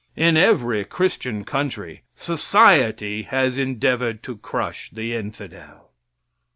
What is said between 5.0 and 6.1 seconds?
infidel.